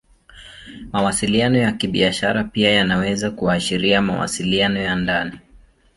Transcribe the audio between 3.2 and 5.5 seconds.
kuashiria mawasiliano ya ndani.